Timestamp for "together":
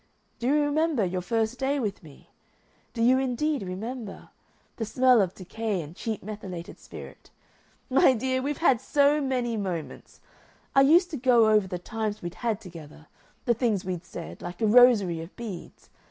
12.59-13.05